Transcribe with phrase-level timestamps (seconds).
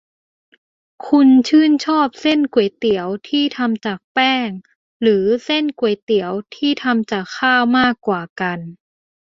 [1.07, 4.49] คุณชื่นชอบเส้นก๋วยเตี๋ยวที่ทำจากแป้ง
[5.01, 8.59] หรือเส้นก๋วยเตี๋ยวที่ทำจากข้าวมากกว่ากัน?